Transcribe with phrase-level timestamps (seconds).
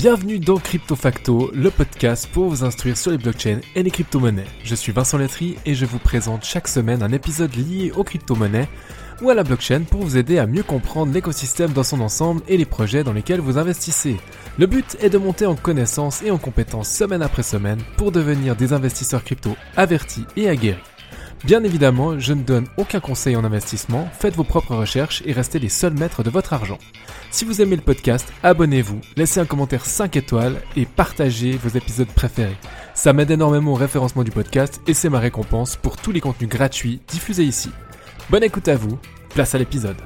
[0.00, 4.46] Bienvenue dans Crypto Facto, le podcast pour vous instruire sur les blockchains et les crypto-monnaies.
[4.64, 8.70] Je suis Vincent Letry et je vous présente chaque semaine un épisode lié aux crypto-monnaies
[9.20, 12.56] ou à la blockchain pour vous aider à mieux comprendre l'écosystème dans son ensemble et
[12.56, 14.16] les projets dans lesquels vous investissez.
[14.58, 18.56] Le but est de monter en connaissances et en compétences semaine après semaine pour devenir
[18.56, 20.80] des investisseurs crypto avertis et aguerris.
[21.44, 25.58] Bien évidemment, je ne donne aucun conseil en investissement, faites vos propres recherches et restez
[25.58, 26.78] les seuls maîtres de votre argent.
[27.30, 32.08] Si vous aimez le podcast, abonnez-vous, laissez un commentaire 5 étoiles et partagez vos épisodes
[32.08, 32.58] préférés.
[32.92, 36.50] Ça m'aide énormément au référencement du podcast et c'est ma récompense pour tous les contenus
[36.50, 37.70] gratuits diffusés ici.
[38.28, 38.98] Bonne écoute à vous,
[39.30, 39.96] place à l'épisode.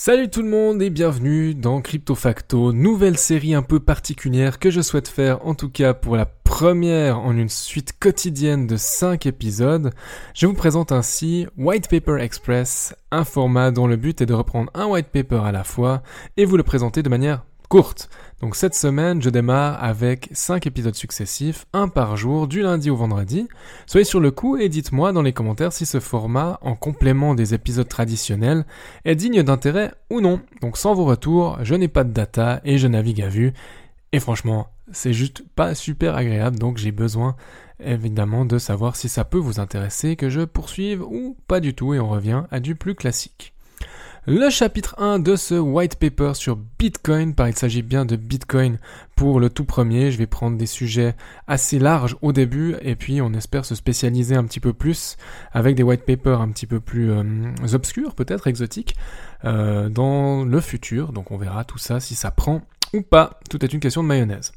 [0.00, 4.70] Salut tout le monde et bienvenue dans Crypto Facto, nouvelle série un peu particulière que
[4.70, 9.26] je souhaite faire en tout cas pour la première en une suite quotidienne de 5
[9.26, 9.92] épisodes.
[10.34, 14.70] Je vous présente ainsi White Paper Express, un format dont le but est de reprendre
[14.72, 16.02] un white paper à la fois
[16.38, 18.08] et vous le présenter de manière courte.
[18.40, 22.96] Donc cette semaine, je démarre avec 5 épisodes successifs, un par jour, du lundi au
[22.96, 23.46] vendredi.
[23.86, 27.52] Soyez sur le coup et dites-moi dans les commentaires si ce format, en complément des
[27.52, 28.64] épisodes traditionnels,
[29.04, 30.40] est digne d'intérêt ou non.
[30.62, 33.52] Donc sans vos retours, je n'ai pas de data et je navigue à vue.
[34.12, 37.36] Et franchement, c'est juste pas super agréable, donc j'ai besoin
[37.80, 41.94] évidemment de savoir si ça peut vous intéresser, que je poursuive ou pas du tout,
[41.94, 43.54] et on revient à du plus classique.
[44.30, 48.78] Le chapitre 1 de ce white paper sur Bitcoin, par il s'agit bien de Bitcoin
[49.16, 50.10] pour le tout premier.
[50.10, 54.34] Je vais prendre des sujets assez larges au début et puis on espère se spécialiser
[54.34, 55.16] un petit peu plus
[55.52, 57.22] avec des white papers un petit peu plus euh,
[57.72, 58.96] obscurs, peut-être exotiques,
[59.46, 61.12] euh, dans le futur.
[61.12, 62.60] Donc on verra tout ça si ça prend
[62.94, 63.40] ou pas.
[63.50, 64.52] Tout est une question de mayonnaise.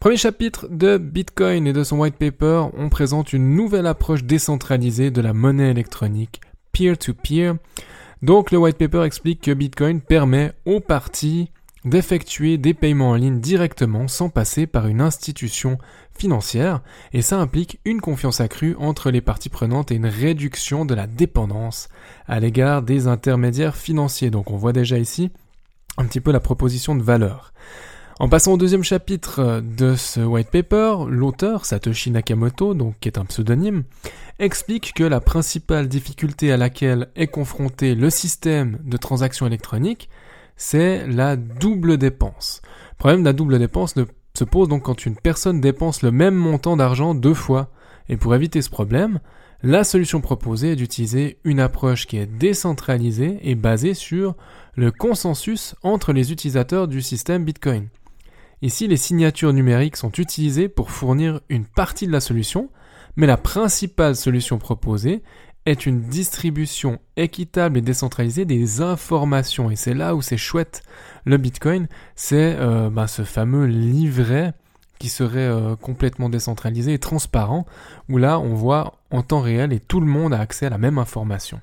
[0.00, 5.10] Premier chapitre de Bitcoin et de son white paper, on présente une nouvelle approche décentralisée
[5.10, 6.40] de la monnaie électronique
[6.72, 6.94] peer-to-peer.
[7.22, 7.88] peer to peer
[8.22, 11.50] donc le white paper explique que Bitcoin permet aux parties
[11.84, 15.78] d'effectuer des paiements en ligne directement sans passer par une institution
[16.18, 16.80] financière
[17.12, 21.06] et ça implique une confiance accrue entre les parties prenantes et une réduction de la
[21.06, 21.88] dépendance
[22.26, 24.30] à l'égard des intermédiaires financiers.
[24.30, 25.30] Donc on voit déjà ici
[25.98, 27.52] un petit peu la proposition de valeur.
[28.20, 33.18] En passant au deuxième chapitre de ce white paper, l'auteur, Satoshi Nakamoto, donc qui est
[33.18, 33.84] un pseudonyme,
[34.40, 40.08] explique que la principale difficulté à laquelle est confronté le système de transactions électroniques,
[40.56, 42.60] c'est la double dépense.
[42.92, 43.94] Le problème de la double dépense
[44.34, 47.70] se pose donc quand une personne dépense le même montant d'argent deux fois.
[48.08, 49.20] Et pour éviter ce problème,
[49.62, 54.36] la solution proposée est d'utiliser une approche qui est décentralisée et basée sur
[54.76, 57.88] le consensus entre les utilisateurs du système Bitcoin.
[58.62, 62.70] Ici, les signatures numériques sont utilisées pour fournir une partie de la solution,
[63.16, 65.22] mais la principale solution proposée
[65.66, 69.70] est une distribution équitable et décentralisée des informations.
[69.70, 70.82] Et c'est là où c'est chouette
[71.24, 74.54] le Bitcoin, c'est euh, bah, ce fameux livret
[74.98, 77.66] qui serait euh, complètement décentralisé et transparent,
[78.08, 80.78] où là on voit en temps réel et tout le monde a accès à la
[80.78, 81.60] même information.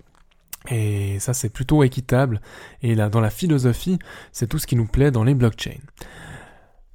[0.69, 2.41] Et ça c'est plutôt équitable,
[2.81, 4.00] et là dans la philosophie,
[4.31, 5.81] c'est tout ce qui nous plaît dans les blockchains.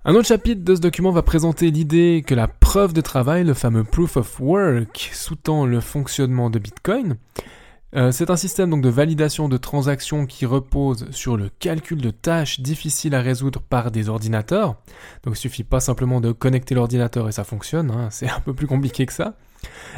[0.04, 3.52] Un autre chapitre de ce document va présenter l'idée que la preuve de travail, le
[3.52, 7.16] fameux proof of work, sous-tend le fonctionnement de Bitcoin.
[7.96, 12.10] Euh, c'est un système donc de validation de transactions qui repose sur le calcul de
[12.10, 14.76] tâches difficiles à résoudre par des ordinateurs.
[15.24, 18.54] Donc il suffit pas simplement de connecter l'ordinateur et ça fonctionne, hein, c'est un peu
[18.54, 19.34] plus compliqué que ça.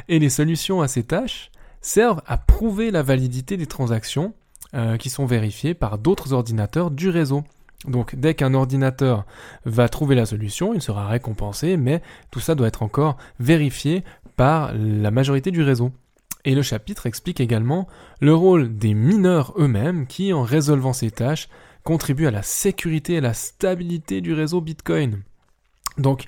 [0.09, 1.51] Et les solutions à ces tâches
[1.83, 4.33] servent à prouver la validité des transactions
[4.75, 7.45] euh, qui sont vérifiées par d'autres ordinateurs du réseau.
[7.87, 9.27] Donc dès qu'un ordinateur
[9.67, 14.03] va trouver la solution, il sera récompensé, mais tout ça doit être encore vérifié
[14.37, 15.93] par la majorité du réseau.
[16.45, 17.87] Et le chapitre explique également
[18.21, 21.49] le rôle des mineurs eux-mêmes qui, en résolvant ces tâches,
[21.85, 25.23] contribuent à la sécurité et la stabilité du réseau Bitcoin.
[25.99, 26.27] Donc,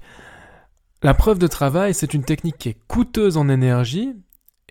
[1.02, 4.14] la preuve de travail, c'est une technique qui est coûteuse en énergie,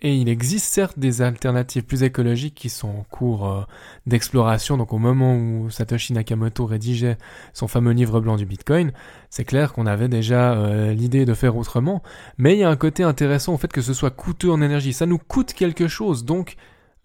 [0.04, 3.62] et il existe certes des alternatives plus écologiques qui sont en cours euh,
[4.06, 4.76] d'exploration.
[4.76, 7.16] Donc au moment où Satoshi Nakamoto rédigeait
[7.54, 8.92] son fameux livre blanc du Bitcoin,
[9.30, 12.02] c'est clair qu'on avait déjà euh, l'idée de faire autrement.
[12.36, 14.92] Mais il y a un côté intéressant au fait que ce soit coûteux en énergie.
[14.92, 16.26] Ça nous coûte quelque chose.
[16.26, 16.56] Donc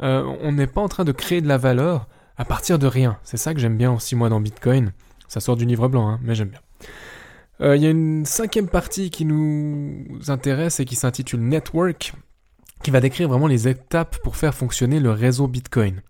[0.02, 3.18] euh, on n'est pas en train de créer de la valeur à partir de rien.
[3.24, 4.92] C'est ça que j'aime bien aussi moi dans Bitcoin.
[5.30, 6.62] Ça sort du livre blanc, hein, mais j'aime bien.
[7.62, 12.14] Il y a une cinquième partie qui nous intéresse et qui s'intitule Network
[12.84, 16.02] qui va décrire vraiment les étapes pour faire fonctionner le réseau Bitcoin.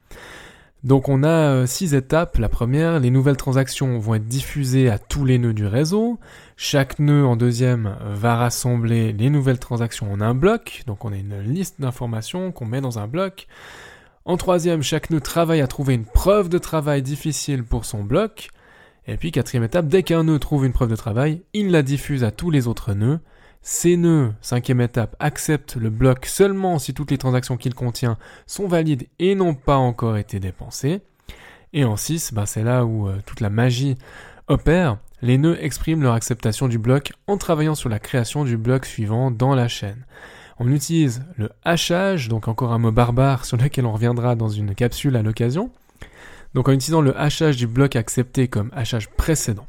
[0.83, 2.37] Donc on a euh, six étapes.
[2.37, 6.19] La première, les nouvelles transactions vont être diffusées à tous les nœuds du réseau.
[6.55, 10.83] Chaque nœud en deuxième va rassembler les nouvelles transactions en un bloc.
[10.87, 13.47] Donc on a une liste d'informations qu'on met dans un bloc.
[14.23, 18.49] En troisième, chaque nœud travaille à trouver une preuve de travail difficile pour son bloc.
[19.07, 22.23] Et puis quatrième étape, dès qu'un nœud trouve une preuve de travail, il la diffuse
[22.23, 23.19] à tous les autres nœuds.
[23.61, 28.17] Ces nœuds, cinquième étape, acceptent le bloc seulement si toutes les transactions qu'il contient
[28.47, 31.01] sont valides et n'ont pas encore été dépensées.
[31.73, 33.97] Et en 6, ben c'est là où euh, toute la magie
[34.47, 34.97] opère.
[35.21, 39.29] Les nœuds expriment leur acceptation du bloc en travaillant sur la création du bloc suivant
[39.29, 40.05] dans la chaîne.
[40.57, 44.73] On utilise le hachage, donc encore un mot barbare sur lequel on reviendra dans une
[44.73, 45.71] capsule à l'occasion.
[46.53, 49.67] Donc en utilisant le hachage du bloc accepté comme hachage précédent.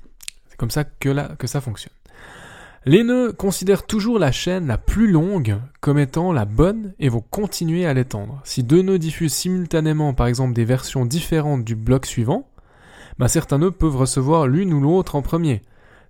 [0.49, 1.93] C'est comme ça que ça fonctionne.
[2.87, 7.21] Les nœuds considèrent toujours la chaîne la plus longue comme étant la bonne et vont
[7.21, 8.41] continuer à l'étendre.
[8.45, 12.49] Si deux nœuds diffusent simultanément par exemple des versions différentes du bloc suivant,
[13.19, 15.61] bah, certains nœuds peuvent recevoir l'une ou l'autre en premier.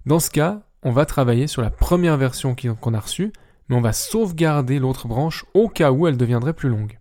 [0.07, 3.33] Dans ce cas, on va travailler sur la première version qu'on a reçue,
[3.69, 7.01] mais on va sauvegarder l'autre branche au cas où elle deviendrait plus longue.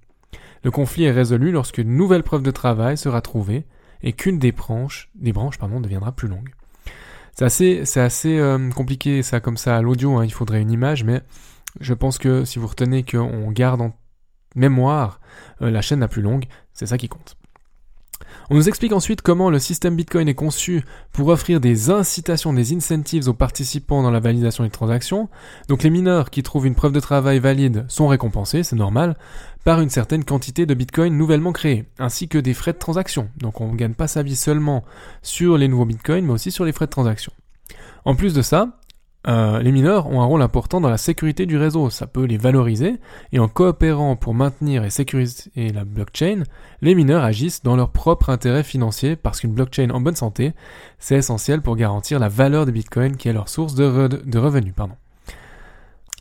[0.64, 3.68] Le conflit est résolu lorsqu'une nouvelle preuve de travail sera trouvée
[4.02, 6.50] et qu'une des branches, des branches pardon, deviendra plus longue.
[7.40, 10.26] C'est assez, assez euh, compliqué ça comme ça à l'audio, hein.
[10.26, 11.22] il faudrait une image, mais
[11.80, 13.94] je pense que si vous retenez qu'on garde en
[14.56, 15.22] mémoire
[15.62, 17.39] euh, la chaîne la plus longue, c'est ça qui compte.
[18.52, 22.74] On nous explique ensuite comment le système Bitcoin est conçu pour offrir des incitations, des
[22.74, 25.30] incentives aux participants dans la validation des transactions.
[25.68, 29.18] Donc les mineurs qui trouvent une preuve de travail valide sont récompensés, c'est normal,
[29.66, 33.30] par une certaine quantité de Bitcoin nouvellement créés, ainsi que des frais de transaction.
[33.38, 34.84] Donc on ne gagne pas sa vie seulement
[35.22, 37.32] sur les nouveaux Bitcoins, mais aussi sur les frais de transaction.
[38.04, 38.80] En plus de ça,
[39.28, 42.38] euh, les mineurs ont un rôle important dans la sécurité du réseau, ça peut les
[42.38, 43.00] valoriser,
[43.34, 46.44] et en coopérant pour maintenir et sécuriser la blockchain,
[46.82, 50.54] les mineurs agissent dans leur propre intérêt financier parce qu'une blockchain en bonne santé,
[51.00, 54.74] c'est essentiel pour garantir la valeur des bitcoins qui est leur source de, de revenus.
[54.76, 54.96] Pardon.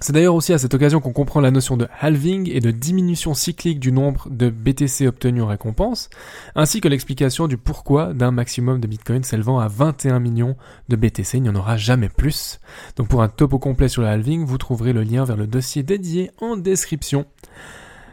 [0.00, 3.34] C'est d'ailleurs aussi à cette occasion qu'on comprend la notion de halving et de diminution
[3.34, 6.08] cyclique du nombre de BTC obtenus en récompense,
[6.54, 10.56] ainsi que l'explication du pourquoi d'un maximum de Bitcoin s'élevant à 21 millions
[10.88, 12.60] de BTC, il n'y en aura jamais plus.
[12.94, 15.82] Donc pour un topo complet sur le halving, vous trouverez le lien vers le dossier
[15.82, 17.26] dédié en description.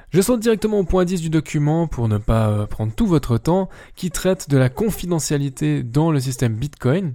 [0.10, 3.38] Je saute directement au point 10 du document pour ne pas euh, prendre tout votre
[3.38, 7.14] temps, qui traite de la confidentialité dans le système Bitcoin.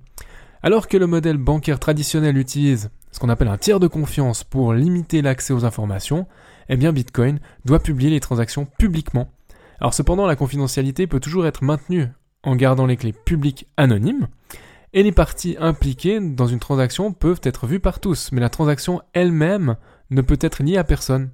[0.63, 4.73] Alors que le modèle bancaire traditionnel utilise ce qu'on appelle un tiers de confiance pour
[4.73, 6.27] limiter l'accès aux informations,
[6.69, 9.33] eh bien Bitcoin doit publier les transactions publiquement.
[9.81, 12.09] Alors cependant, la confidentialité peut toujours être maintenue
[12.43, 14.29] en gardant les clés publiques anonymes,
[14.93, 19.03] et les parties impliquées dans une transaction peuvent être vues par tous, mais la transaction
[19.13, 19.77] elle-même
[20.11, 21.31] ne peut être liée à personne.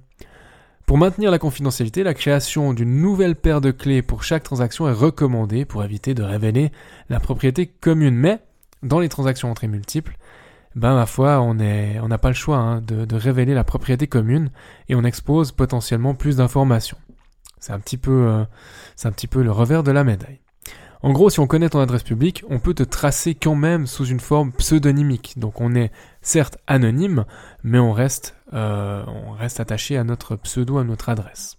[0.85, 4.93] Pour maintenir la confidentialité, la création d'une nouvelle paire de clés pour chaque transaction est
[4.93, 6.71] recommandée pour éviter de révéler
[7.09, 8.15] la propriété commune.
[8.15, 8.39] Mais,
[8.83, 10.17] dans les transactions entrées multiples,
[10.77, 14.51] ben ma foi, on n'a pas le choix hein, de, révéler la propriété commune
[14.89, 16.97] et on expose potentiellement plus d'informations.
[17.59, 18.45] C'est un petit peu, euh,
[19.03, 20.39] un petit peu le revers de la médaille.
[21.01, 24.05] En gros, si on connaît ton adresse publique, on peut te tracer quand même sous
[24.05, 25.39] une forme pseudonymique.
[25.39, 25.91] Donc on est
[26.21, 27.25] certes anonyme,
[27.63, 31.57] mais on reste, euh, on reste attaché à notre pseudo, à notre adresse.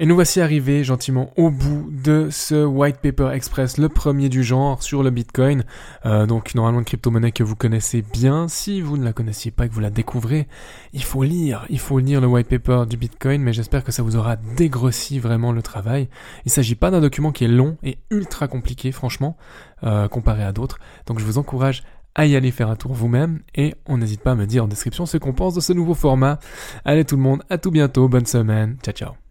[0.00, 4.42] Et nous voici arrivés gentiment au bout de ce White Paper Express, le premier du
[4.42, 5.62] genre sur le Bitcoin.
[6.04, 8.48] Euh, donc normalement une crypto-monnaie que vous connaissez bien.
[8.48, 10.48] Si vous ne la connaissiez pas et que vous la découvrez,
[10.94, 14.02] il faut lire, il faut lire le White Paper du Bitcoin, mais j'espère que ça
[14.02, 16.08] vous aura dégrossi vraiment le travail.
[16.38, 19.36] Il ne s'agit pas d'un document qui est long et ultra compliqué, franchement,
[19.84, 20.80] euh, comparé à d'autres.
[21.06, 21.84] Donc je vous encourage
[22.16, 24.68] à y aller faire un tour vous-même et on n'hésite pas à me dire en
[24.68, 26.40] description ce qu'on pense de ce nouveau format.
[26.84, 29.23] Allez tout le monde, à tout bientôt, bonne semaine, ciao ciao.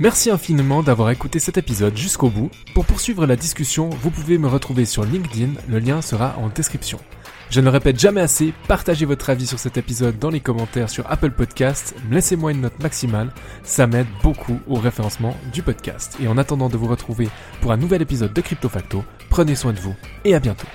[0.00, 2.50] Merci infiniment d'avoir écouté cet épisode jusqu'au bout.
[2.74, 6.98] Pour poursuivre la discussion, vous pouvez me retrouver sur LinkedIn, le lien sera en description.
[7.48, 10.90] Je ne le répète jamais assez, partagez votre avis sur cet épisode dans les commentaires
[10.90, 13.30] sur Apple Podcasts, laissez-moi une note maximale,
[13.62, 16.16] ça m'aide beaucoup au référencement du podcast.
[16.20, 17.28] Et en attendant de vous retrouver
[17.60, 20.66] pour un nouvel épisode de Crypto Facto, prenez soin de vous et à bientôt.